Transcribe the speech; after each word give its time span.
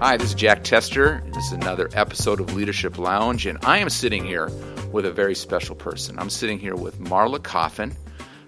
Hi, 0.00 0.16
this 0.16 0.28
is 0.28 0.34
Jack 0.34 0.62
Tester. 0.62 1.20
This 1.32 1.46
is 1.46 1.52
another 1.52 1.90
episode 1.94 2.38
of 2.38 2.54
Leadership 2.54 2.96
Lounge, 2.96 3.46
and 3.46 3.58
I 3.64 3.78
am 3.78 3.90
sitting 3.90 4.24
here 4.24 4.52
with 4.92 5.04
a 5.04 5.10
very 5.10 5.34
special 5.34 5.74
person. 5.74 6.16
I'm 6.16 6.30
sitting 6.30 6.60
here 6.60 6.76
with 6.76 7.00
Marla 7.00 7.42
Coffin. 7.42 7.96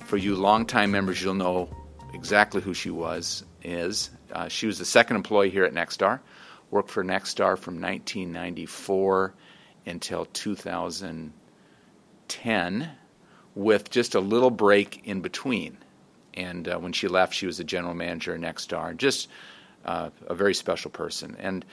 For 0.04 0.18
you 0.18 0.36
longtime 0.36 0.92
members, 0.92 1.20
you'll 1.20 1.34
know 1.34 1.68
exactly 2.14 2.62
who 2.62 2.72
she 2.72 2.90
was. 2.90 3.42
Is 3.64 4.10
uh, 4.32 4.46
she 4.46 4.68
was 4.68 4.78
the 4.78 4.84
second 4.84 5.16
employee 5.16 5.50
here 5.50 5.64
at 5.64 5.74
Nexstar, 5.74 6.20
worked 6.70 6.90
for 6.90 7.02
Nexstar 7.02 7.58
from 7.58 7.80
1994 7.80 9.34
until 9.84 10.26
2010, 10.26 12.90
with 13.56 13.90
just 13.90 14.14
a 14.14 14.20
little 14.20 14.50
break 14.50 15.00
in 15.04 15.22
between. 15.22 15.78
And 16.34 16.68
uh, 16.68 16.78
when 16.78 16.92
she 16.92 17.08
left, 17.08 17.34
she 17.34 17.46
was 17.46 17.56
the 17.56 17.64
general 17.64 17.94
manager 17.94 18.34
at 18.34 18.40
Nexstar. 18.40 18.96
Just 18.96 19.28
uh, 19.84 20.10
a 20.26 20.34
very 20.34 20.54
special 20.54 20.90
person. 20.90 21.36
And 21.40 21.64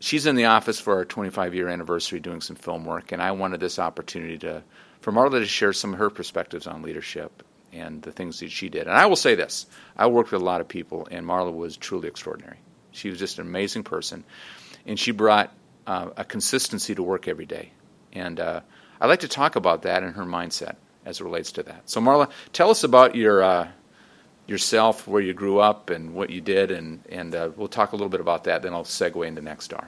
she's 0.00 0.26
in 0.26 0.34
the 0.34 0.46
office 0.46 0.80
for 0.80 0.96
our 0.96 1.04
25 1.04 1.54
year 1.54 1.68
anniversary 1.68 2.18
doing 2.18 2.40
some 2.40 2.56
film 2.56 2.84
work, 2.84 3.12
and 3.12 3.22
I 3.22 3.30
wanted 3.32 3.60
this 3.60 3.78
opportunity 3.78 4.36
to 4.38 4.62
for 5.00 5.12
Marla 5.12 5.38
to 5.38 5.46
share 5.46 5.72
some 5.72 5.92
of 5.92 6.00
her 6.00 6.10
perspectives 6.10 6.66
on 6.66 6.82
leadership 6.82 7.44
and 7.72 8.02
the 8.02 8.10
things 8.10 8.40
that 8.40 8.50
she 8.50 8.68
did. 8.68 8.88
And 8.88 8.96
I 8.96 9.06
will 9.06 9.16
say 9.16 9.36
this 9.36 9.66
I 9.96 10.08
worked 10.08 10.32
with 10.32 10.42
a 10.42 10.44
lot 10.44 10.60
of 10.60 10.66
people, 10.66 11.06
and 11.10 11.24
Marla 11.24 11.54
was 11.54 11.76
truly 11.76 12.08
extraordinary. 12.08 12.58
She 12.90 13.10
was 13.10 13.20
just 13.20 13.38
an 13.38 13.46
amazing 13.46 13.84
person, 13.84 14.24
and 14.86 14.98
she 14.98 15.12
brought 15.12 15.52
uh, 15.86 16.10
a 16.16 16.24
consistency 16.24 16.96
to 16.96 17.02
work 17.02 17.28
every 17.28 17.46
day. 17.46 17.70
And 18.12 18.40
uh, 18.40 18.60
I'd 19.00 19.06
like 19.06 19.20
to 19.20 19.28
talk 19.28 19.54
about 19.54 19.82
that 19.82 20.02
and 20.02 20.16
her 20.16 20.24
mindset 20.24 20.76
as 21.06 21.20
it 21.20 21.24
relates 21.24 21.52
to 21.52 21.62
that. 21.62 21.88
So, 21.88 22.00
Marla, 22.00 22.30
tell 22.52 22.68
us 22.70 22.84
about 22.84 23.14
your. 23.14 23.42
Uh, 23.42 23.68
yourself, 24.46 25.08
where 25.08 25.20
you 25.20 25.32
grew 25.32 25.58
up, 25.58 25.90
and 25.90 26.14
what 26.14 26.30
you 26.30 26.40
did, 26.40 26.70
and, 26.70 27.00
and 27.08 27.34
uh, 27.34 27.50
we'll 27.56 27.68
talk 27.68 27.92
a 27.92 27.96
little 27.96 28.08
bit 28.08 28.20
about 28.20 28.44
that. 28.44 28.62
Then 28.62 28.72
I'll 28.72 28.84
segue 28.84 29.26
into 29.26 29.42
Nexstar. 29.42 29.86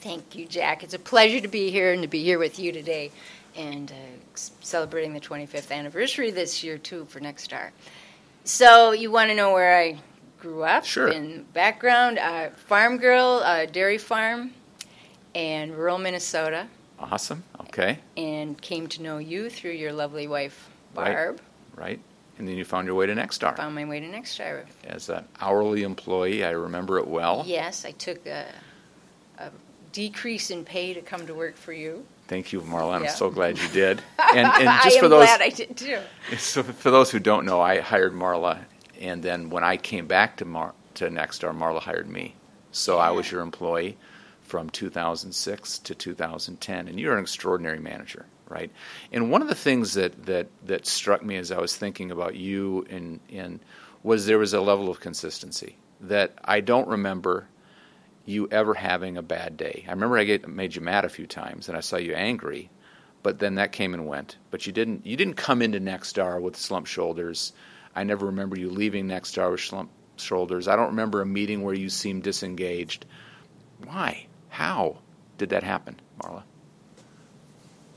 Thank 0.00 0.34
you, 0.34 0.46
Jack. 0.46 0.82
It's 0.82 0.94
a 0.94 0.98
pleasure 0.98 1.40
to 1.40 1.48
be 1.48 1.70
here 1.70 1.92
and 1.92 2.02
to 2.02 2.08
be 2.08 2.22
here 2.22 2.38
with 2.38 2.58
you 2.58 2.72
today 2.72 3.10
and 3.56 3.90
uh, 3.90 3.94
celebrating 4.34 5.12
the 5.12 5.20
25th 5.20 5.72
anniversary 5.72 6.30
this 6.30 6.62
year, 6.62 6.78
too, 6.78 7.04
for 7.06 7.20
Nexstar. 7.20 7.70
So, 8.44 8.92
you 8.92 9.10
want 9.10 9.30
to 9.30 9.34
know 9.34 9.52
where 9.52 9.76
I 9.78 9.98
grew 10.40 10.62
up? 10.62 10.84
Sure. 10.84 11.08
In 11.08 11.44
background, 11.52 12.18
uh, 12.18 12.50
farm 12.50 12.96
girl, 12.96 13.42
uh, 13.44 13.66
dairy 13.66 13.98
farm, 13.98 14.52
and 15.34 15.76
rural 15.76 15.98
Minnesota. 15.98 16.68
Awesome. 16.98 17.44
Okay. 17.78 18.00
And 18.16 18.60
came 18.60 18.88
to 18.88 19.02
know 19.02 19.18
you 19.18 19.48
through 19.50 19.72
your 19.72 19.92
lovely 19.92 20.26
wife, 20.26 20.68
Barb. 20.94 21.40
Right. 21.76 21.86
right. 21.86 22.00
And 22.38 22.46
then 22.46 22.56
you 22.56 22.64
found 22.64 22.86
your 22.86 22.94
way 22.94 23.06
to 23.06 23.14
Nexstar. 23.14 23.56
Found 23.56 23.74
my 23.74 23.84
way 23.84 24.00
to 24.00 24.06
Nexstar. 24.06 24.64
As 24.84 25.08
an 25.08 25.24
hourly 25.40 25.82
employee, 25.82 26.44
I 26.44 26.50
remember 26.50 26.98
it 26.98 27.06
well. 27.06 27.42
Yes, 27.46 27.84
I 27.84 27.90
took 27.92 28.26
a, 28.26 28.46
a 29.38 29.50
decrease 29.92 30.50
in 30.50 30.64
pay 30.64 30.94
to 30.94 31.00
come 31.00 31.26
to 31.26 31.34
work 31.34 31.56
for 31.56 31.72
you. 31.72 32.04
Thank 32.28 32.52
you, 32.52 32.60
Marla. 32.60 32.94
I'm 32.94 33.08
so 33.08 33.30
glad 33.30 33.58
you 33.58 33.68
did. 33.68 34.02
And, 34.34 34.46
and 34.46 34.82
just 34.84 34.98
for 34.98 35.08
those, 35.08 35.24
glad 35.24 35.40
I 35.40 35.48
did 35.48 35.74
too. 35.74 36.00
So 36.36 36.62
for 36.62 36.90
those 36.90 37.10
who 37.10 37.18
don't 37.18 37.46
know, 37.46 37.62
I 37.62 37.80
hired 37.80 38.12
Marla, 38.12 38.58
and 39.00 39.22
then 39.22 39.48
when 39.48 39.64
I 39.64 39.78
came 39.78 40.06
back 40.06 40.36
to 40.36 40.44
Mar- 40.44 40.74
to 40.96 41.08
Nexstar, 41.08 41.56
Marla 41.56 41.80
hired 41.80 42.10
me. 42.10 42.34
So 42.70 42.96
yeah. 42.96 43.04
I 43.04 43.10
was 43.12 43.32
your 43.32 43.40
employee 43.40 43.96
from 44.48 44.70
2006 44.70 45.78
to 45.80 45.94
2010, 45.94 46.88
and 46.88 46.98
you're 46.98 47.12
an 47.12 47.22
extraordinary 47.22 47.78
manager, 47.78 48.24
right? 48.48 48.70
And 49.12 49.30
one 49.30 49.42
of 49.42 49.48
the 49.48 49.54
things 49.54 49.94
that 49.94 50.24
that 50.26 50.48
that 50.66 50.86
struck 50.86 51.22
me 51.22 51.36
as 51.36 51.52
I 51.52 51.58
was 51.58 51.76
thinking 51.76 52.10
about 52.10 52.34
you 52.34 52.86
and 52.88 53.20
and 53.30 53.60
was 54.02 54.26
there 54.26 54.38
was 54.38 54.54
a 54.54 54.60
level 54.60 54.88
of 54.88 55.00
consistency 55.00 55.76
that 56.00 56.34
I 56.44 56.60
don't 56.60 56.88
remember 56.88 57.48
you 58.24 58.48
ever 58.50 58.74
having 58.74 59.16
a 59.16 59.22
bad 59.22 59.56
day. 59.56 59.84
I 59.86 59.90
remember 59.90 60.18
I 60.18 60.24
get, 60.24 60.48
made 60.48 60.74
you 60.74 60.82
mad 60.82 61.04
a 61.04 61.08
few 61.08 61.26
times, 61.26 61.68
and 61.68 61.76
I 61.76 61.80
saw 61.80 61.96
you 61.96 62.14
angry, 62.14 62.70
but 63.22 63.38
then 63.38 63.56
that 63.56 63.72
came 63.72 63.94
and 63.94 64.06
went. 64.06 64.36
But 64.50 64.66
you 64.66 64.72
didn't 64.72 65.04
you 65.04 65.16
didn't 65.16 65.34
come 65.34 65.60
into 65.60 65.80
Nexstar 65.80 66.40
with 66.40 66.56
slumped 66.56 66.88
shoulders. 66.88 67.52
I 67.94 68.04
never 68.04 68.26
remember 68.26 68.58
you 68.58 68.70
leaving 68.70 69.08
Nexstar 69.08 69.50
with 69.50 69.60
slumped 69.60 69.92
shoulders. 70.16 70.68
I 70.68 70.76
don't 70.76 70.88
remember 70.88 71.20
a 71.20 71.26
meeting 71.26 71.62
where 71.62 71.74
you 71.74 71.88
seemed 71.88 72.22
disengaged. 72.22 73.04
Why? 73.84 74.26
How 74.58 74.96
did 75.38 75.50
that 75.50 75.62
happen, 75.62 76.00
Marla? 76.20 76.42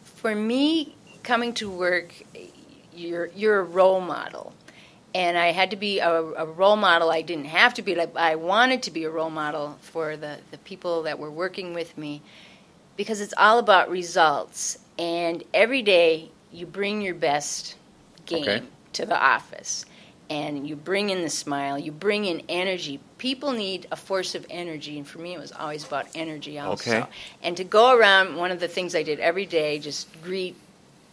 For 0.03 0.35
me, 0.35 0.95
coming 1.23 1.55
to 1.55 1.67
work, 1.67 2.13
you're 2.94 3.31
you're 3.35 3.61
a 3.61 3.63
role 3.63 3.99
model 3.99 4.53
and 5.16 5.39
I 5.39 5.53
had 5.53 5.72
to 5.72 5.75
be 5.75 5.97
a, 5.97 6.11
a, 6.11 6.45
role 6.45 6.75
model. 6.75 7.09
I 7.09 7.23
didn't 7.23 7.45
have 7.45 7.73
to 7.73 7.81
be. 7.81 7.99
I 7.99 8.35
wanted 8.35 8.83
to 8.83 8.91
be 8.91 9.05
a 9.05 9.09
role 9.09 9.31
model 9.31 9.79
for 9.81 10.16
the, 10.16 10.38
the 10.51 10.59
people 10.59 11.01
that 11.01 11.17
were 11.17 11.31
working 11.31 11.73
with 11.73 11.97
me 11.97 12.22
because 12.95 13.22
it's 13.22 13.33
all 13.39 13.57
about 13.57 13.89
results. 13.89 14.78
And 14.99 15.43
every 15.55 15.81
day 15.81 16.29
you 16.51 16.67
bring 16.67 17.01
your 17.01 17.16
best 17.16 17.75
game 18.28 18.43
okay. 18.43 18.63
to 18.93 19.07
the 19.07 19.19
office 19.19 19.85
and 20.31 20.66
you 20.66 20.78
bring 20.78 21.09
in 21.09 21.24
the 21.24 21.30
smile, 21.30 21.78
you 21.78 21.92
bring 21.92 22.24
in 22.24 22.42
energy. 22.47 23.02
People 23.18 23.52
need 23.52 23.86
a 23.92 23.97
force 23.97 24.34
of 24.34 24.46
energy, 24.50 24.97
and 24.97 25.06
for 25.06 25.19
me, 25.19 25.34
it 25.34 25.40
was 25.40 25.52
always 25.52 25.86
about 25.86 26.08
energy 26.16 26.58
also. 26.58 26.90
Okay. 26.90 27.09
And 27.44 27.58
to 27.58 27.66
go 27.66 27.97
around, 27.97 28.38
one 28.38 28.50
of 28.50 28.62
the 28.62 28.70
things 28.70 28.96
I 28.96 29.03
did 29.03 29.20
every 29.20 29.46
day, 29.46 29.78
just 29.80 30.08
greet 30.24 30.56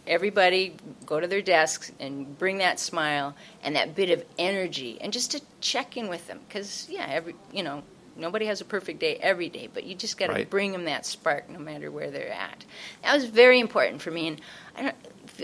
everybody 0.07 0.73
go 1.05 1.19
to 1.19 1.27
their 1.27 1.41
desks 1.41 1.91
and 1.99 2.39
bring 2.39 2.59
that 2.59 2.79
smile 2.79 3.35
and 3.61 3.75
that 3.75 3.93
bit 3.93 4.09
of 4.09 4.25
energy 4.39 4.97
and 5.01 5.13
just 5.13 5.31
to 5.31 5.41
check 5.61 5.97
in 5.97 6.07
with 6.07 6.25
them 6.25 6.39
because 6.47 6.87
yeah 6.89 7.05
every 7.09 7.35
you 7.53 7.61
know 7.61 7.83
nobody 8.15 8.47
has 8.47 8.59
a 8.59 8.65
perfect 8.65 8.99
day 8.99 9.17
every 9.17 9.49
day 9.49 9.69
but 9.71 9.83
you 9.83 9.93
just 9.93 10.17
got 10.17 10.27
to 10.27 10.33
right. 10.33 10.49
bring 10.49 10.71
them 10.71 10.85
that 10.85 11.05
spark 11.05 11.47
no 11.47 11.59
matter 11.59 11.91
where 11.91 12.09
they're 12.09 12.33
at 12.33 12.65
that 13.03 13.13
was 13.13 13.25
very 13.25 13.59
important 13.59 14.01
for 14.01 14.09
me 14.09 14.29
and 14.29 14.41
i, 14.77 14.93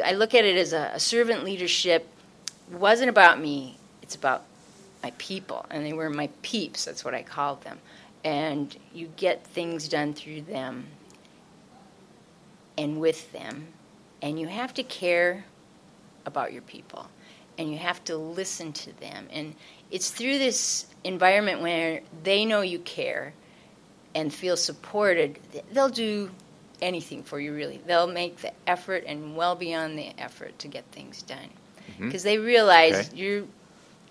I 0.04 0.14
look 0.14 0.34
at 0.34 0.46
it 0.46 0.58
as 0.58 0.74
a, 0.74 0.94
a 0.96 1.00
servant 1.00 1.44
leadership 1.44 2.10
wasn't 2.72 3.10
about 3.10 3.40
me 3.40 3.78
it's 4.02 4.16
about 4.16 4.44
my 5.04 5.12
people 5.18 5.66
and 5.70 5.86
they 5.86 5.94
were 5.94 6.10
my 6.10 6.30
peeps 6.42 6.86
that's 6.86 7.06
what 7.06 7.14
i 7.14 7.22
called 7.22 7.62
them 7.62 7.80
and 8.24 8.76
you 8.94 9.08
get 9.18 9.46
things 9.46 9.88
done 9.88 10.14
through 10.14 10.42
them 10.42 10.86
and 12.78 13.00
with 13.00 13.32
them 13.32 13.68
and 14.22 14.40
you 14.40 14.48
have 14.48 14.74
to 14.74 14.84
care 14.84 15.46
about 16.26 16.52
your 16.52 16.64
people 16.64 17.08
and 17.58 17.72
you 17.72 17.78
have 17.78 18.04
to 18.06 18.18
listen 18.18 18.74
to 18.74 19.00
them. 19.00 19.28
And 19.32 19.56
it's 19.92 20.10
through 20.10 20.40
this 20.40 20.88
environment 21.04 21.62
where 21.62 22.02
they 22.24 22.46
know 22.46 22.62
you 22.62 22.80
care 22.80 23.34
and 24.14 24.34
feel 24.34 24.58
supported, 24.58 25.40
they'll 25.72 25.90
do 25.90 26.32
anything 26.82 27.24
for 27.24 27.40
you, 27.40 27.54
really. 27.54 27.82
They'll 27.86 28.08
make 28.08 28.38
the 28.38 28.52
effort 28.68 29.04
and 29.08 29.36
well 29.36 29.56
beyond 29.56 29.98
the 29.98 30.12
effort 30.18 30.58
to 30.60 30.68
get 30.68 30.86
things 30.92 31.22
done. 31.22 31.50
Because 32.00 32.22
mm-hmm. 32.22 32.28
they 32.28 32.38
realize 32.38 33.10
okay. 33.10 33.18
you're, 33.18 33.44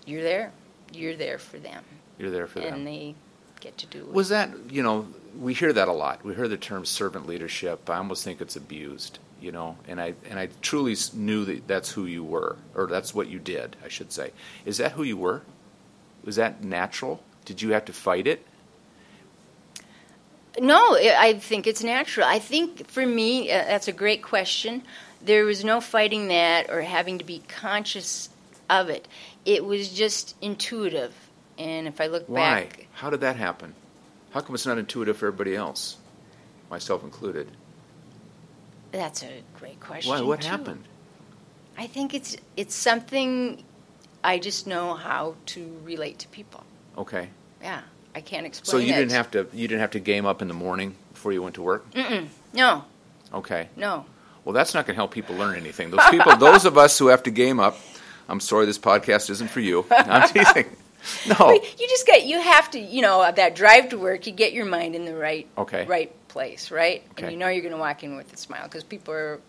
you're 0.05 0.23
there. 0.23 0.51
You're 0.93 1.15
there 1.15 1.37
for 1.37 1.57
them. 1.57 1.83
You're 2.17 2.31
there 2.31 2.47
for 2.47 2.59
and 2.59 2.67
them. 2.67 2.73
And 2.75 2.87
they 2.87 3.15
get 3.59 3.77
to 3.79 3.87
do 3.87 3.99
it. 3.99 4.11
Was 4.11 4.29
that, 4.29 4.51
you 4.69 4.83
know, 4.83 5.07
we 5.39 5.53
hear 5.53 5.73
that 5.73 5.87
a 5.87 5.93
lot. 5.93 6.23
We 6.23 6.35
hear 6.35 6.47
the 6.47 6.57
term 6.57 6.85
servant 6.85 7.27
leadership. 7.27 7.89
I 7.89 7.97
almost 7.97 8.23
think 8.23 8.41
it's 8.41 8.55
abused 8.55 9.19
you 9.41 9.51
know, 9.51 9.77
and 9.87 9.99
I 10.01 10.15
and 10.29 10.39
I 10.39 10.49
truly 10.61 10.95
knew 11.13 11.45
that 11.45 11.67
that's 11.67 11.91
who 11.91 12.05
you 12.05 12.23
were, 12.23 12.57
or 12.73 12.87
that's 12.87 13.13
what 13.13 13.27
you 13.27 13.37
did, 13.37 13.75
I 13.83 13.89
should 13.89 14.11
say. 14.11 14.31
Is 14.65 14.77
that 14.77 14.93
who 14.93 15.03
you 15.03 15.17
were? 15.17 15.43
Was 16.23 16.37
that 16.37 16.63
natural? 16.63 17.21
Did 17.45 17.61
you 17.61 17.73
have 17.73 17.85
to 17.85 17.93
fight 17.93 18.25
it? 18.27 18.45
No, 20.59 20.95
I 20.95 21.33
think 21.33 21.67
it's 21.67 21.83
natural. 21.83 22.25
I 22.27 22.39
think 22.39 22.87
for 22.87 23.05
me, 23.05 23.51
uh, 23.51 23.63
that's 23.65 23.87
a 23.87 23.91
great 23.91 24.21
question. 24.21 24.83
There 25.21 25.45
was 25.45 25.63
no 25.63 25.81
fighting 25.81 26.27
that 26.29 26.69
or 26.69 26.81
having 26.81 27.17
to 27.17 27.25
be 27.25 27.41
conscious 27.47 28.29
of 28.69 28.89
it. 28.89 29.07
It 29.45 29.65
was 29.65 29.89
just 29.89 30.35
intuitive. 30.41 31.13
And 31.57 31.87
if 31.87 31.99
I 31.99 32.07
look 32.07 32.27
Why? 32.27 32.37
back. 32.37 32.87
How 32.93 33.09
did 33.09 33.21
that 33.21 33.35
happen? 33.35 33.73
How 34.31 34.41
come 34.41 34.55
it's 34.55 34.65
not 34.65 34.77
intuitive 34.77 35.17
for 35.17 35.27
everybody 35.27 35.55
else, 35.55 35.97
myself 36.69 37.03
included? 37.03 37.49
That's 38.91 39.23
a 39.23 39.41
great 39.57 39.79
question. 39.79 40.11
Why? 40.11 40.21
What 40.21 40.41
too. 40.41 40.49
happened? 40.49 40.83
I 41.77 41.87
think 41.87 42.13
it's 42.13 42.37
it's 42.55 42.75
something 42.75 43.63
I 44.23 44.39
just 44.39 44.67
know 44.67 44.93
how 44.93 45.35
to 45.47 45.79
relate 45.83 46.19
to 46.19 46.27
people. 46.29 46.63
Okay. 46.97 47.29
Yeah, 47.61 47.81
I 48.15 48.21
can't 48.21 48.45
explain. 48.45 48.71
So 48.71 48.77
you 48.77 48.93
it. 48.93 48.97
didn't 48.97 49.11
have 49.11 49.31
to 49.31 49.47
you 49.53 49.67
didn't 49.67 49.81
have 49.81 49.91
to 49.91 49.99
game 49.99 50.25
up 50.25 50.41
in 50.41 50.47
the 50.47 50.53
morning 50.53 50.95
before 51.13 51.33
you 51.33 51.43
went 51.43 51.55
to 51.55 51.61
work. 51.61 51.89
Mm-mm. 51.91 52.27
No. 52.53 52.85
Okay. 53.33 53.67
No. 53.75 54.05
Well, 54.45 54.53
that's 54.53 54.73
not 54.73 54.85
going 54.85 54.93
to 54.93 54.99
help 54.99 55.11
people 55.11 55.35
learn 55.35 55.57
anything. 55.57 55.89
Those 55.91 56.07
people, 56.09 56.35
those 56.37 56.65
of 56.65 56.77
us 56.77 56.97
who 56.97 57.07
have 57.07 57.23
to 57.23 57.31
game 57.31 57.59
up. 57.59 57.77
I'm 58.29 58.39
sorry, 58.39 58.65
this 58.65 58.79
podcast 58.79 59.29
isn't 59.29 59.49
for 59.49 59.59
you. 59.59 59.85
I'm 59.91 60.27
teasing. 60.33 60.65
No. 61.27 61.51
You 61.51 61.87
just 61.87 62.07
get 62.07 62.25
you 62.25 62.39
have 62.39 62.71
to 62.71 62.79
you 62.79 63.01
know 63.01 63.31
that 63.31 63.55
drive 63.55 63.89
to 63.89 63.97
work. 63.97 64.25
You 64.25 64.33
get 64.33 64.53
your 64.53 64.65
mind 64.65 64.95
in 64.95 65.05
the 65.05 65.15
right 65.15 65.47
okay 65.57 65.85
right 65.85 66.27
place, 66.29 66.71
right? 66.71 67.03
Okay. 67.11 67.23
And 67.23 67.31
you 67.31 67.37
know 67.37 67.49
you're 67.49 67.61
going 67.61 67.73
to 67.73 67.79
walk 67.79 68.03
in 68.03 68.15
with 68.15 68.33
a 68.33 68.37
smile 68.37 68.63
because 68.63 68.83
people 68.83 69.13
are 69.13 69.39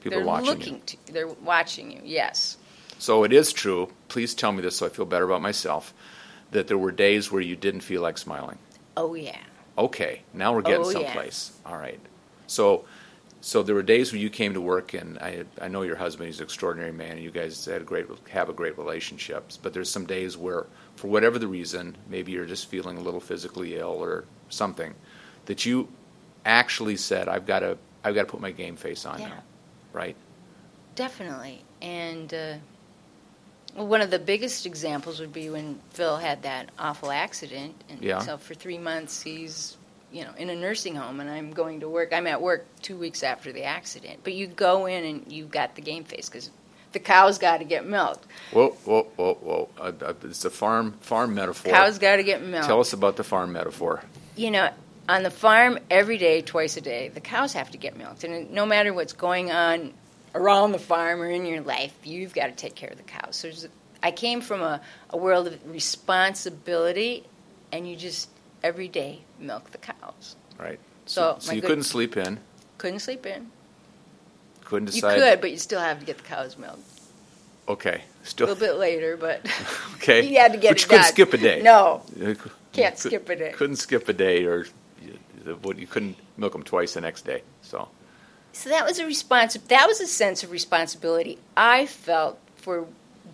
people 0.00 0.18
they're 0.18 0.26
watching 0.26 0.46
looking 0.46 0.74
you. 0.74 0.80
to 0.86 1.12
they're 1.12 1.28
watching 1.28 1.92
you. 1.92 2.00
Yes. 2.04 2.56
So 2.98 3.24
it 3.24 3.32
is 3.32 3.52
true. 3.52 3.90
Please 4.08 4.34
tell 4.34 4.52
me 4.52 4.62
this 4.62 4.76
so 4.76 4.86
I 4.86 4.88
feel 4.88 5.06
better 5.06 5.24
about 5.24 5.42
myself. 5.42 5.94
That 6.52 6.66
there 6.66 6.78
were 6.78 6.90
days 6.92 7.30
where 7.30 7.42
you 7.42 7.56
didn't 7.56 7.80
feel 7.82 8.02
like 8.02 8.18
smiling. 8.18 8.58
Oh 8.96 9.14
yeah. 9.14 9.38
Okay, 9.78 10.22
now 10.34 10.52
we're 10.52 10.62
getting 10.62 10.84
Oh, 10.84 10.90
yeah. 10.90 10.92
someplace. 11.12 11.52
All 11.64 11.76
right. 11.78 12.00
So, 12.46 12.84
so 13.40 13.62
there 13.62 13.74
were 13.74 13.82
days 13.82 14.12
when 14.12 14.20
you 14.20 14.28
came 14.28 14.52
to 14.54 14.60
work, 14.60 14.92
and 14.92 15.16
I, 15.20 15.44
I 15.60 15.68
know 15.68 15.82
your 15.82 15.96
husband. 15.96 16.26
He's 16.26 16.40
an 16.40 16.44
extraordinary 16.44 16.92
man, 16.92 17.12
and 17.12 17.22
you 17.22 17.30
guys 17.30 17.64
had 17.64 17.80
a 17.80 17.84
great 17.84 18.06
have 18.30 18.48
a 18.48 18.52
great 18.52 18.76
relationship. 18.76 19.50
But 19.62 19.72
there's 19.72 19.88
some 19.88 20.04
days 20.06 20.36
where, 20.36 20.66
for 20.96 21.06
whatever 21.08 21.38
the 21.38 21.46
reason, 21.48 21.96
maybe 22.08 22.32
you're 22.32 22.44
just 22.44 22.66
feeling 22.68 22.98
a 22.98 23.00
little 23.00 23.20
physically 23.20 23.76
ill 23.78 24.02
or 24.02 24.24
something, 24.48 24.94
that 25.46 25.64
you 25.64 25.88
actually 26.44 26.96
said, 26.96 27.28
"I've 27.28 27.46
got 27.46 27.60
to, 27.60 27.78
I've 28.04 28.14
got 28.16 28.22
to 28.22 28.28
put 28.32 28.40
my 28.40 28.50
game 28.50 28.76
face 28.76 29.06
on 29.06 29.20
Yeah. 29.20 29.28
now." 29.28 29.42
Right. 29.92 30.16
Definitely. 30.96 31.62
And 31.80 32.34
uh, 32.34 32.54
one 33.74 34.00
of 34.00 34.10
the 34.10 34.18
biggest 34.18 34.66
examples 34.66 35.20
would 35.20 35.32
be 35.32 35.50
when 35.50 35.80
Phil 35.90 36.16
had 36.16 36.42
that 36.42 36.70
awful 36.78 37.10
accident. 37.10 37.74
And 37.88 38.02
Yeah. 38.02 38.18
so 38.20 38.36
for 38.36 38.54
three 38.54 38.78
months, 38.78 39.22
he's 39.22 39.76
you 40.12 40.24
know 40.24 40.32
in 40.36 40.50
a 40.50 40.56
nursing 40.56 40.96
home, 40.96 41.20
and 41.20 41.30
I'm 41.30 41.52
going 41.52 41.80
to 41.80 41.88
work. 41.88 42.12
I'm 42.12 42.26
at 42.26 42.40
work 42.42 42.66
two 42.82 42.96
weeks 42.96 43.22
after 43.22 43.52
the 43.52 43.64
accident. 43.64 44.20
But 44.24 44.32
you 44.34 44.46
go 44.46 44.86
in 44.86 45.04
and 45.04 45.32
you've 45.32 45.50
got 45.50 45.76
the 45.76 45.82
game 45.82 46.04
face 46.04 46.28
because 46.28 46.50
the 46.92 46.98
cow's 46.98 47.38
got 47.38 47.58
to 47.58 47.64
get 47.64 47.86
milked. 47.86 48.26
Whoa, 48.52 48.70
whoa, 48.84 49.06
whoa, 49.16 49.34
whoa! 49.34 49.68
Uh, 49.78 49.92
uh, 50.04 50.14
it's 50.24 50.44
a 50.44 50.50
farm 50.50 50.94
farm 51.00 51.34
metaphor. 51.34 51.72
Cow's 51.72 51.98
got 51.98 52.16
to 52.16 52.24
get 52.24 52.42
milked. 52.42 52.66
Tell 52.66 52.80
us 52.80 52.92
about 52.92 53.16
the 53.16 53.24
farm 53.24 53.52
metaphor. 53.52 54.02
you 54.36 54.50
know, 54.50 54.70
on 55.08 55.22
the 55.22 55.30
farm 55.30 55.78
every 55.90 56.18
day, 56.18 56.40
twice 56.40 56.76
a 56.76 56.80
day, 56.80 57.08
the 57.08 57.20
cows 57.20 57.52
have 57.52 57.70
to 57.72 57.78
get 57.78 57.96
milked. 57.96 58.24
And 58.24 58.50
no 58.52 58.64
matter 58.66 58.92
what's 58.92 59.12
going 59.12 59.50
on 59.52 59.92
around 60.34 60.72
the 60.72 60.78
farm 60.78 61.20
or 61.20 61.30
in 61.30 61.46
your 61.46 61.60
life, 61.62 61.94
you've 62.04 62.34
got 62.34 62.46
to 62.46 62.52
take 62.52 62.74
care 62.74 62.90
of 62.90 62.96
the 62.96 63.02
cows. 63.02 63.36
So 63.36 63.48
there's, 63.48 63.68
I 64.02 64.10
came 64.10 64.40
from 64.40 64.60
a, 64.62 64.80
a 65.10 65.16
world 65.16 65.46
of 65.46 65.70
responsibility, 65.70 67.24
and 67.72 67.88
you 67.88 67.96
just 67.96 68.28
every 68.62 68.88
day 68.88 69.20
milk 69.38 69.70
the 69.70 69.78
cows. 69.78 70.36
Right. 70.58 70.78
So, 71.06 71.36
so 71.38 71.48
my 71.48 71.54
you 71.54 71.60
good- 71.60 71.68
couldn't 71.68 71.84
sleep 71.84 72.16
in. 72.16 72.38
Couldn't 72.78 73.00
sleep 73.00 73.26
in. 73.26 73.50
Couldn't 74.64 74.86
decide. 74.86 75.16
You 75.16 75.22
could, 75.22 75.40
but 75.40 75.50
you 75.50 75.58
still 75.58 75.80
have 75.80 75.98
to 76.00 76.06
get 76.06 76.18
the 76.18 76.24
cows 76.24 76.56
milked. 76.56 76.80
Okay. 77.68 78.02
Still. 78.22 78.46
A 78.46 78.48
little 78.48 78.60
bit 78.66 78.76
later, 78.78 79.16
but 79.16 79.46
Okay. 79.96 80.26
you 80.28 80.38
had 80.38 80.52
to 80.52 80.58
get 80.58 80.70
but 80.70 80.78
it 80.78 80.82
you 80.82 80.86
couldn't 80.88 81.02
done. 81.02 81.12
skip 81.12 81.32
a 81.34 81.38
day. 81.38 81.62
No, 81.62 82.02
can't 82.72 82.96
skip 82.98 83.28
a 83.28 83.36
day. 83.36 83.52
Couldn't 83.52 83.76
skip 83.76 84.08
a 84.08 84.12
day, 84.12 84.44
or 84.44 84.66
you, 85.02 85.18
what 85.62 85.78
you 85.78 85.86
couldn't 85.86 86.16
milk 86.36 86.52
them 86.52 86.62
twice 86.62 86.94
the 86.94 87.00
next 87.00 87.24
day. 87.24 87.42
So 87.62 87.88
So 88.52 88.68
that 88.70 88.84
was 88.84 88.98
a 88.98 89.04
responsi- 89.04 89.66
That 89.68 89.86
was 89.86 90.00
a 90.00 90.06
sense 90.06 90.42
of 90.42 90.50
responsibility 90.50 91.38
I 91.56 91.86
felt 91.86 92.38
for 92.56 92.86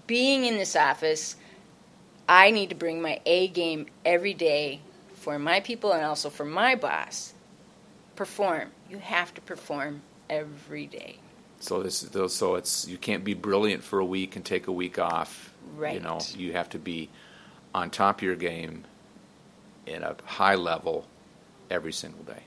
being 0.06 0.44
in 0.44 0.56
this 0.56 0.76
office. 0.76 1.36
I 2.28 2.50
need 2.50 2.68
to 2.70 2.74
bring 2.74 3.00
my 3.00 3.20
A 3.26 3.48
game 3.48 3.86
every 4.04 4.34
day 4.34 4.80
for 5.14 5.38
my 5.38 5.60
people 5.60 5.92
and 5.92 6.04
also 6.04 6.30
for 6.30 6.44
my 6.44 6.74
boss. 6.74 7.32
Perform. 8.14 8.70
You 8.90 8.98
have 8.98 9.34
to 9.34 9.40
perform 9.40 10.02
every 10.28 10.86
day. 10.86 11.16
so 11.60 11.82
this 11.82 12.06
so 12.28 12.54
it's 12.56 12.86
you 12.86 12.98
can't 12.98 13.24
be 13.24 13.34
brilliant 13.34 13.82
for 13.82 13.98
a 13.98 14.04
week 14.04 14.36
and 14.36 14.44
take 14.44 14.66
a 14.66 14.72
week 14.72 14.98
off. 14.98 15.52
Right. 15.76 15.94
You 15.94 16.00
know 16.00 16.18
you 16.36 16.52
have 16.52 16.68
to 16.70 16.78
be 16.78 17.08
on 17.74 17.90
top 17.90 18.18
of 18.18 18.22
your 18.22 18.36
game 18.36 18.84
in 19.86 20.02
a 20.02 20.16
high 20.24 20.54
level 20.54 21.06
every 21.70 21.92
single 21.92 22.24
day. 22.24 22.42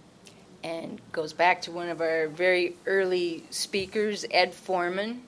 And 0.64 1.00
goes 1.12 1.34
back 1.34 1.62
to 1.64 1.72
one 1.72 1.90
of 1.90 2.02
our 2.02 2.28
very 2.28 2.76
early 2.86 3.44
speakers, 3.50 4.26
Ed 4.32 4.54
Foreman, 4.54 5.24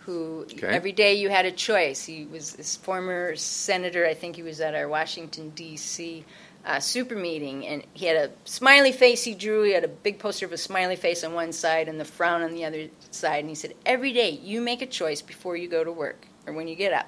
who 0.00 0.46
Okay. 0.52 0.68
every 0.68 0.92
day 0.92 1.14
you 1.14 1.28
had 1.28 1.46
a 1.46 1.52
choice. 1.52 2.04
He 2.04 2.26
was 2.26 2.52
this 2.54 2.76
former 2.76 3.34
senator. 3.36 4.06
I 4.06 4.14
think 4.14 4.36
he 4.36 4.42
was 4.42 4.60
at 4.60 4.74
our 4.74 4.88
Washington 4.88 5.50
D.C. 5.50 6.24
Uh, 6.64 6.80
super 6.80 7.14
meeting, 7.14 7.64
and 7.66 7.84
he 7.94 8.06
had 8.06 8.16
a 8.16 8.30
smiley 8.44 8.90
face. 8.90 9.22
He 9.22 9.34
drew. 9.34 9.62
He 9.62 9.72
had 9.72 9.84
a 9.84 9.88
big 9.88 10.18
poster 10.18 10.46
of 10.46 10.52
a 10.52 10.58
smiley 10.58 10.96
face 10.96 11.22
on 11.22 11.32
one 11.32 11.52
side 11.52 11.88
and 11.88 11.98
the 12.00 12.04
frown 12.04 12.42
on 12.42 12.54
the 12.54 12.64
other 12.64 12.88
side. 13.12 13.40
And 13.40 13.48
he 13.48 13.54
said, 13.54 13.74
every 13.84 14.12
day 14.12 14.30
you 14.30 14.60
make 14.60 14.82
a 14.82 14.86
choice 14.86 15.22
before 15.22 15.56
you 15.56 15.68
go 15.68 15.84
to 15.84 15.92
work 15.92 16.26
or 16.44 16.52
when 16.52 16.66
you 16.66 16.74
get 16.74 16.92
up. 16.92 17.06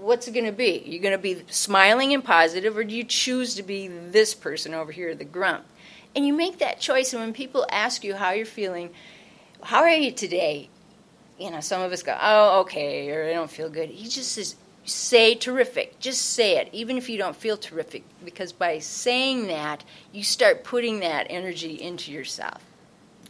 What's 0.00 0.26
it 0.26 0.32
going 0.32 0.46
to 0.46 0.52
be? 0.52 0.82
You're 0.84 0.94
you 0.94 1.00
going 1.00 1.12
to 1.12 1.18
be 1.18 1.42
smiling 1.48 2.12
and 2.14 2.24
positive, 2.24 2.76
or 2.76 2.82
do 2.82 2.94
you 2.94 3.04
choose 3.04 3.54
to 3.56 3.62
be 3.62 3.86
this 3.88 4.34
person 4.34 4.74
over 4.74 4.90
here, 4.90 5.14
the 5.14 5.24
grump? 5.24 5.64
And 6.14 6.26
you 6.26 6.32
make 6.32 6.58
that 6.58 6.78
choice, 6.80 7.12
and 7.12 7.22
when 7.22 7.32
people 7.32 7.66
ask 7.70 8.04
you 8.04 8.14
how 8.14 8.30
you're 8.32 8.44
feeling, 8.46 8.90
how 9.62 9.80
are 9.82 9.88
you 9.90 10.12
today? 10.12 10.68
You 11.38 11.50
know, 11.50 11.60
some 11.60 11.80
of 11.82 11.90
us 11.92 12.02
go, 12.02 12.16
oh, 12.20 12.60
okay, 12.60 13.10
or 13.10 13.28
I 13.28 13.32
don't 13.32 13.50
feel 13.50 13.70
good. 13.70 13.88
He 13.88 14.08
just 14.08 14.32
says, 14.32 14.56
say 14.84 15.34
terrific. 15.34 15.98
Just 16.00 16.20
say 16.32 16.58
it, 16.58 16.68
even 16.72 16.98
if 16.98 17.08
you 17.08 17.16
don't 17.16 17.36
feel 17.36 17.56
terrific, 17.56 18.02
because 18.24 18.52
by 18.52 18.78
saying 18.78 19.46
that, 19.46 19.84
you 20.12 20.22
start 20.22 20.64
putting 20.64 21.00
that 21.00 21.26
energy 21.30 21.80
into 21.80 22.12
yourself. 22.12 22.60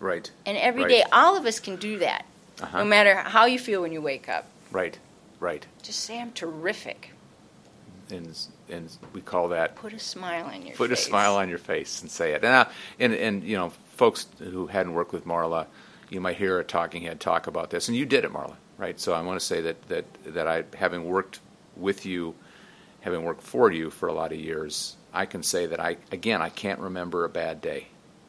Right. 0.00 0.31
And 0.44 0.58
every 0.58 0.82
Right. 0.82 0.90
day, 0.90 1.05
all 1.12 1.37
of 1.37 1.46
us 1.46 1.61
can 1.61 1.76
do 1.76 1.99
that, 1.99 2.25
Uh-huh. 2.61 2.79
no 2.79 2.84
matter 2.84 3.14
how 3.14 3.44
you 3.44 3.58
feel 3.58 3.82
when 3.82 3.93
you 3.93 4.00
wake 4.02 4.29
up. 4.29 4.46
Right. 4.73 4.99
Right. 5.38 5.67
Just 5.82 6.00
say, 6.00 6.20
I'm 6.20 6.32
terrific. 6.32 7.11
And 8.10 8.37
and 8.69 8.90
we 9.12 9.20
call 9.20 9.49
that 9.49 9.76
Put 9.76 9.93
a 9.93 9.99
smile 9.99 10.46
on 10.46 10.66
your 10.66 10.76
put 10.76 10.90
face. 10.90 10.99
a 11.00 11.02
smile 11.02 11.37
on 11.37 11.49
your 11.49 11.58
face 11.58 12.02
and 12.02 12.10
say 12.10 12.32
it. 12.32 12.44
And, 12.44 12.54
uh, 12.54 12.64
and 12.99 13.14
and 13.14 13.44
you 13.44 13.56
know, 13.56 13.70
folks 13.96 14.26
who 14.38 14.66
hadn't 14.66 14.93
worked 14.94 15.12
with 15.12 15.25
Marla, 15.26 15.66
you 16.10 16.20
might 16.20 16.37
hear 16.37 16.58
a 16.58 16.64
talking 16.64 17.02
head 17.02 17.20
talk 17.20 17.46
about 17.46 17.70
this, 17.70 17.88
and 17.88 17.96
you 17.96 18.04
did 18.04 18.25
it, 18.25 18.32
Marla, 18.32 18.56
right? 18.76 18.99
So 19.00 19.12
I 19.14 19.22
want 19.22 19.40
to 19.40 19.46
say 19.46 19.60
that 19.62 19.82
that 19.88 20.04
that 20.26 20.46
I, 20.46 20.64
having 20.76 21.04
worked 21.06 21.40
with 21.76 22.04
you, 22.04 22.34
having 23.00 23.22
worked 23.25 23.43
for 23.43 23.70
you 23.70 23.88
for 23.90 24.08
a 24.08 24.12
lot 24.12 24.32
of 24.32 24.38
years, 24.38 24.96
I 25.12 25.25
can 25.26 25.43
say 25.43 25.66
that 25.66 25.81
I 25.81 25.96
again 26.10 26.43
I 26.43 26.48
can't 26.50 26.81
remember 26.81 27.25
a 27.25 27.28
bad 27.31 27.60
day. 27.62 27.87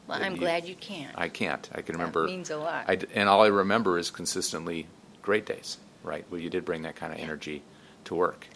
Well, 0.08 0.22
I'm 0.22 0.34
you- 0.34 0.40
glad 0.40 0.66
you 0.66 0.76
can't. 0.76 1.12
I 1.18 1.30
can't. 1.30 1.68
I 1.74 1.82
can 1.82 1.94
That 1.98 2.00
remember. 2.00 2.26
means 2.26 2.50
a 2.52 2.58
lot. 2.58 2.86
I 2.88 3.00
and 3.14 3.28
all 3.28 3.42
I 3.44 3.48
remember 3.48 3.98
is 3.98 4.12
consistently 4.12 4.88
great 5.22 5.46
days, 5.46 5.78
right? 6.04 6.26
Well, 6.30 6.40
you 6.40 6.50
did 6.50 6.64
bring 6.64 6.84
that 6.84 6.96
kind 6.96 7.12
of 7.12 7.20
energy 7.20 7.64
to 8.06 8.16
work. 8.16 8.48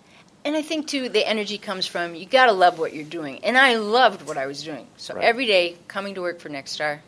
And 0.47 0.55
I 0.55 0.61
think 0.61 0.87
too, 0.87 1.09
the 1.09 1.27
energy 1.27 1.57
comes 1.57 1.85
from 1.85 2.15
you 2.15 2.25
got 2.25 2.45
to 2.45 2.53
love 2.53 2.79
what 2.79 2.93
you're 2.93 3.03
doing, 3.03 3.43
and 3.43 3.57
I 3.57 3.75
loved 3.75 4.25
what 4.25 4.37
I 4.37 4.45
was 4.45 4.63
doing. 4.63 4.87
So 4.95 5.13
Right. 5.13 5.25
every 5.25 5.45
day 5.45 5.75
coming 5.89 6.15
to 6.15 6.21
work 6.21 6.39
for 6.39 6.47
Nexstar, 6.47 6.99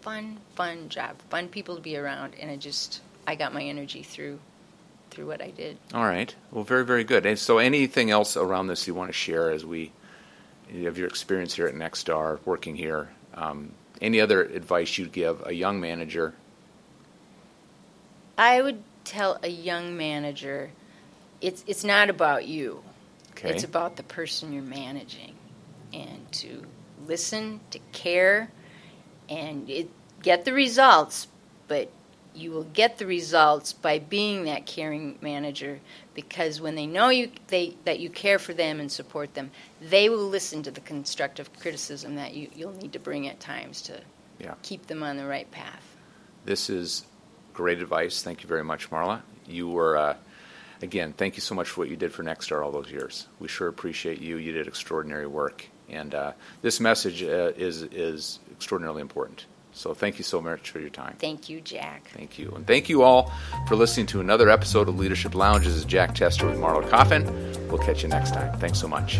fun, 0.00 0.38
fun 0.56 0.88
job, 0.88 1.14
fun 1.30 1.46
people 1.46 1.76
to 1.76 1.80
be 1.80 1.96
around, 1.96 2.34
and 2.40 2.50
I 2.50 2.56
just 2.56 3.00
I 3.28 3.36
got 3.36 3.54
my 3.54 3.62
energy 3.62 4.02
through 4.02 4.40
through 5.12 5.28
what 5.28 5.40
I 5.40 5.50
did. 5.50 5.78
All 5.94 6.02
right. 6.02 6.34
Well, 6.50 6.64
very, 6.64 6.84
very 6.84 7.04
good. 7.04 7.24
And 7.26 7.38
so, 7.38 7.58
anything 7.58 8.10
else 8.10 8.36
around 8.36 8.66
this 8.66 8.88
you 8.88 8.94
want 8.94 9.08
to 9.08 9.12
share 9.12 9.52
as 9.52 9.64
we 9.64 9.92
you 10.68 10.86
have 10.86 10.98
your 10.98 11.06
experience 11.06 11.54
here 11.54 11.68
at 11.68 11.76
Nexstar, 11.76 12.40
working 12.44 12.74
here? 12.74 13.08
Um, 13.34 13.70
any 14.02 14.20
other 14.20 14.42
advice 14.42 14.98
you'd 14.98 15.12
give 15.12 15.46
a 15.46 15.52
young 15.52 15.80
manager? 15.80 16.34
I 18.36 18.60
would 18.60 18.82
tell 19.04 19.38
a 19.44 19.48
young 19.48 19.96
manager, 19.96 20.72
it's 21.44 21.64
it's 21.66 21.84
not 21.84 22.10
about 22.10 22.46
you. 22.48 22.82
Okay. 23.32 23.50
It's 23.50 23.64
about 23.64 23.96
the 23.96 24.02
person 24.02 24.52
you're 24.52 24.62
managing, 24.62 25.34
and 25.92 26.30
to 26.32 26.64
listen, 27.06 27.60
to 27.70 27.78
care, 27.92 28.50
and 29.28 29.68
it, 29.68 29.90
get 30.22 30.44
the 30.44 30.52
results. 30.52 31.28
But 31.68 31.90
you 32.34 32.50
will 32.50 32.64
get 32.64 32.98
the 32.98 33.06
results 33.06 33.72
by 33.72 33.98
being 33.98 34.44
that 34.44 34.66
caring 34.66 35.18
manager, 35.20 35.80
because 36.14 36.60
when 36.60 36.74
they 36.74 36.86
know 36.86 37.08
you, 37.10 37.30
they 37.48 37.76
that 37.84 38.00
you 38.00 38.08
care 38.10 38.38
for 38.38 38.54
them 38.54 38.80
and 38.80 38.90
support 38.90 39.34
them, 39.34 39.50
they 39.80 40.08
will 40.08 40.28
listen 40.28 40.62
to 40.62 40.70
the 40.70 40.80
constructive 40.80 41.52
criticism 41.58 42.16
that 42.16 42.34
you, 42.34 42.48
you'll 42.54 42.76
need 42.76 42.92
to 42.92 42.98
bring 42.98 43.28
at 43.28 43.38
times 43.40 43.82
to 43.82 44.00
Yeah. 44.40 44.54
keep 44.62 44.86
them 44.86 45.02
on 45.02 45.16
the 45.16 45.26
right 45.26 45.50
path. 45.50 45.96
This 46.44 46.68
is 46.68 47.04
great 47.52 47.80
advice. 47.80 48.22
Thank 48.22 48.42
you 48.42 48.48
very 48.48 48.64
much, 48.64 48.90
Marla. 48.90 49.22
You 49.46 49.68
were, 49.68 49.96
uh, 49.96 50.16
again, 50.82 51.12
thank 51.12 51.36
you 51.36 51.40
so 51.40 51.54
much 51.54 51.68
for 51.68 51.80
what 51.80 51.90
you 51.90 51.96
did 51.96 52.12
for 52.12 52.22
Nexstar 52.22 52.64
all 52.64 52.72
those 52.72 52.90
years. 52.90 53.26
We 53.38 53.48
sure 53.48 53.68
appreciate 53.68 54.20
you. 54.20 54.36
You 54.36 54.52
did 54.52 54.68
extraordinary 54.68 55.26
work, 55.26 55.66
and 55.88 56.14
uh, 56.14 56.32
this 56.62 56.80
message 56.80 57.22
uh, 57.22 57.52
is 57.56 57.82
is 57.82 58.38
extraordinarily 58.52 59.02
important. 59.02 59.46
So, 59.76 59.92
thank 59.92 60.18
you 60.18 60.24
so 60.24 60.40
much 60.40 60.70
for 60.70 60.78
your 60.78 60.90
time. 60.90 61.16
Thank 61.18 61.48
you, 61.48 61.60
Jack. 61.60 62.08
Thank 62.14 62.38
you. 62.38 62.52
And 62.54 62.64
thank 62.64 62.88
you 62.88 63.02
all 63.02 63.32
for 63.66 63.74
listening 63.74 64.06
to 64.06 64.20
another 64.20 64.48
episode 64.48 64.88
of 64.88 64.96
Leadership 64.96 65.34
Lounge. 65.34 65.64
This 65.64 65.74
is 65.74 65.84
Jack 65.84 66.14
Tester 66.14 66.46
with 66.46 66.58
Marla 66.58 66.88
Coffin. 66.88 67.24
We'll 67.68 67.78
catch 67.78 68.04
you 68.04 68.08
next 68.08 68.34
time. 68.34 68.56
Thanks 68.60 68.80
so 68.80 68.86
much. 68.86 69.18